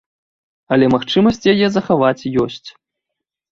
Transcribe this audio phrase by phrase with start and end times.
[0.77, 2.69] Але магчымасць яе захаваць ёсць.